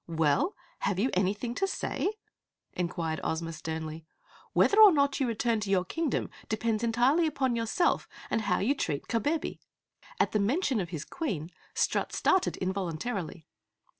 "Well, 0.09 0.55
have 0.79 0.97
you 0.97 1.11
anything 1.13 1.53
to 1.53 1.67
say?" 1.67 2.11
inquired 2.73 3.19
Ozma 3.23 3.53
sternly. 3.53 4.03
"Whether 4.53 4.81
or 4.81 4.91
not 4.91 5.19
you 5.19 5.27
return 5.27 5.59
to 5.59 5.69
your 5.69 5.85
Kingdom 5.85 6.31
depends 6.49 6.83
entirely 6.83 7.27
upon 7.27 7.55
yourself 7.55 8.07
and 8.31 8.41
how 8.41 8.57
you 8.57 8.73
treat 8.73 9.07
Kabebe." 9.07 9.59
At 10.19 10.33
mention 10.33 10.79
of 10.79 10.89
his 10.89 11.05
Queen, 11.05 11.51
Strut 11.75 12.13
started, 12.13 12.57
involuntarily. 12.57 13.45